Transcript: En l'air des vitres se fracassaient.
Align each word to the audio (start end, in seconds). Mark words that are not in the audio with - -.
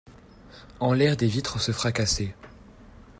En 0.79 0.93
l'air 0.93 1.15
des 1.15 1.27
vitres 1.27 1.61
se 1.61 1.71
fracassaient. 1.71 2.33